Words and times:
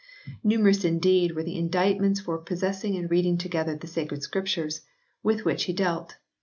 Numerous 0.43 0.83
indeed 0.83 1.35
were 1.35 1.43
the 1.43 1.55
indictments 1.55 2.21
for 2.21 2.39
possessing 2.39 2.97
and 2.97 3.11
reading 3.11 3.37
together 3.37 3.75
the 3.75 3.85
Sacred 3.85 4.23
Scriptures 4.23 4.81
with 5.21 5.45
which 5.45 5.65
he 5.65 5.73
dealt. 5.73 6.15